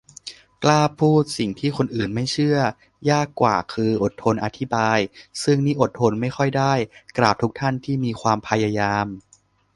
[0.63, 2.57] กล้าพูดสิ่งที่คนอื่นไม่เชื่อ
[3.09, 4.99] ยากกว่าคืออดทนอธิบาย
[5.43, 6.73] ซึ่งนี่อดทนไม่ค่อยได้
[7.17, 9.05] กราบทุกท่านที่มีความพยายาม